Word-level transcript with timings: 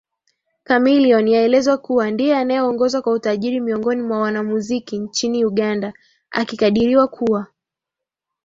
Chameleone 0.67 1.31
yaelezwa 1.31 1.77
kuwa 1.77 2.11
ndiye 2.11 2.37
anayeongoza 2.37 3.01
kwa 3.01 3.13
utajiri 3.13 3.59
miongoni 3.59 4.01
mwa 4.01 4.19
wanamuziki 4.19 4.99
nchini 4.99 5.45
Uganda 5.45 5.93
akikadiriwa 6.31 7.07
kuwa 7.07 7.47